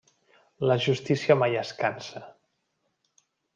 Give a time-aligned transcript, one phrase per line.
[0.71, 2.25] La justícia mai es cansa.